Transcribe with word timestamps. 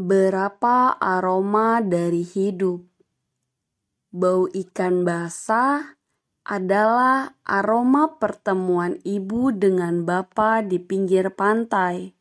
Berapa 0.00 0.96
aroma 0.96 1.84
dari 1.84 2.24
hidup. 2.24 2.80
Bau 4.08 4.48
ikan 4.48 5.04
basah 5.04 6.00
adalah 6.40 7.36
aroma 7.44 8.16
pertemuan 8.16 8.96
ibu 9.04 9.52
dengan 9.52 10.08
bapak 10.08 10.72
di 10.72 10.80
pinggir 10.80 11.36
pantai. 11.36 12.16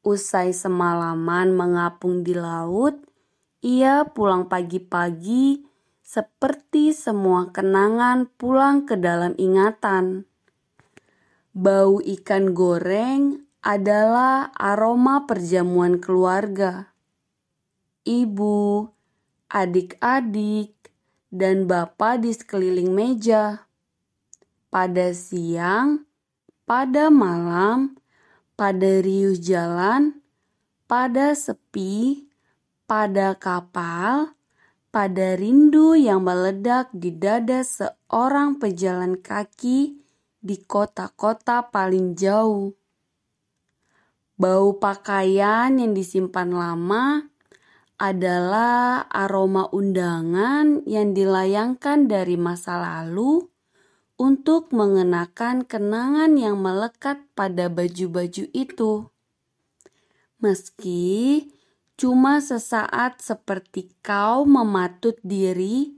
Usai 0.00 0.56
semalaman 0.56 1.52
mengapung 1.52 2.24
di 2.24 2.32
laut, 2.32 3.04
ia 3.60 4.08
pulang 4.08 4.48
pagi-pagi 4.48 5.68
seperti 6.00 6.96
semua 6.96 7.52
kenangan 7.52 8.32
pulang 8.40 8.88
ke 8.88 8.96
dalam 8.96 9.36
ingatan. 9.36 10.24
Bau 11.52 12.00
ikan 12.00 12.56
goreng 12.56 13.41
adalah 13.62 14.50
aroma 14.58 15.22
perjamuan 15.30 16.02
keluarga. 16.02 16.90
Ibu, 18.02 18.90
adik-adik, 19.46 20.74
dan 21.30 21.70
bapak 21.70 22.26
di 22.26 22.34
sekeliling 22.34 22.90
meja. 22.90 23.70
Pada 24.66 25.14
siang, 25.14 26.02
pada 26.66 27.06
malam, 27.06 27.94
pada 28.58 28.98
riuh 28.98 29.38
jalan, 29.38 30.18
pada 30.90 31.38
sepi, 31.38 32.26
pada 32.90 33.38
kapal, 33.38 34.34
pada 34.90 35.38
rindu 35.38 35.94
yang 35.94 36.26
meledak 36.26 36.90
di 36.90 37.14
dada 37.14 37.62
seorang 37.62 38.58
pejalan 38.58 39.22
kaki 39.22 40.02
di 40.42 40.56
kota-kota 40.66 41.70
paling 41.70 42.18
jauh 42.18 42.74
Bau 44.42 44.74
pakaian 44.74 45.70
yang 45.70 45.94
disimpan 45.94 46.50
lama 46.50 47.30
adalah 47.94 49.06
aroma 49.06 49.70
undangan 49.70 50.82
yang 50.82 51.14
dilayangkan 51.14 52.10
dari 52.10 52.34
masa 52.34 52.82
lalu 52.82 53.46
untuk 54.18 54.74
mengenakan 54.74 55.62
kenangan 55.62 56.34
yang 56.34 56.58
melekat 56.58 57.22
pada 57.38 57.70
baju-baju 57.70 58.50
itu. 58.50 59.06
Meski 60.42 61.46
cuma 61.94 62.42
sesaat 62.42 63.22
seperti 63.22 63.94
kau 64.02 64.42
mematut 64.42 65.14
diri 65.22 65.94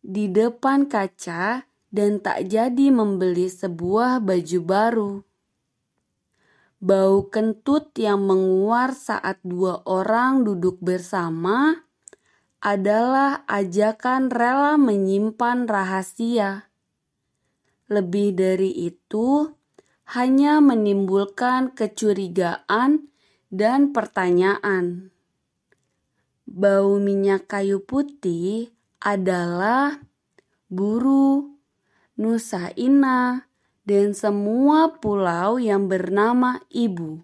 di 0.00 0.32
depan 0.32 0.88
kaca 0.88 1.68
dan 1.92 2.24
tak 2.24 2.48
jadi 2.48 2.88
membeli 2.88 3.52
sebuah 3.52 4.24
baju 4.24 4.60
baru. 4.64 5.12
Bau 6.76 7.32
kentut 7.32 7.96
yang 7.96 8.28
menguar 8.28 8.92
saat 8.92 9.40
dua 9.40 9.80
orang 9.88 10.44
duduk 10.44 10.76
bersama 10.84 11.88
adalah 12.60 13.48
ajakan 13.48 14.28
rela 14.28 14.76
menyimpan 14.76 15.64
rahasia. 15.64 16.68
Lebih 17.88 18.36
dari 18.36 18.74
itu, 18.76 19.56
hanya 20.12 20.60
menimbulkan 20.60 21.72
kecurigaan 21.72 23.08
dan 23.48 23.96
pertanyaan. 23.96 25.14
Bau 26.44 27.00
minyak 27.00 27.48
kayu 27.48 27.82
putih 27.82 28.70
adalah 29.00 29.98
buru, 30.68 31.56
nusa 32.20 32.70
ina, 32.76 33.48
dan 33.86 34.12
semua 34.12 34.98
pulau 34.98 35.62
yang 35.62 35.86
bernama 35.86 36.58
ibu. 36.74 37.22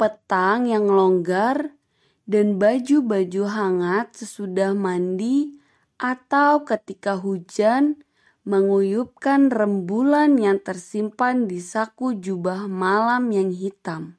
Petang 0.00 0.64
yang 0.64 0.88
longgar 0.88 1.76
dan 2.24 2.56
baju-baju 2.56 3.44
hangat 3.44 4.16
sesudah 4.16 4.72
mandi 4.72 5.60
atau 6.00 6.64
ketika 6.64 7.20
hujan 7.20 8.00
menguyupkan 8.48 9.52
rembulan 9.52 10.40
yang 10.40 10.56
tersimpan 10.56 11.44
di 11.44 11.60
saku 11.60 12.16
jubah 12.16 12.64
malam 12.64 13.28
yang 13.28 13.52
hitam. 13.52 14.16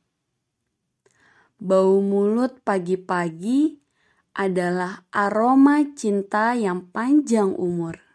Bau 1.57 1.97
mulut 1.97 2.61
pagi-pagi 2.61 3.81
adalah 4.37 5.09
aroma 5.09 5.81
cinta 5.97 6.53
yang 6.53 6.93
panjang 6.93 7.57
umur. 7.57 8.10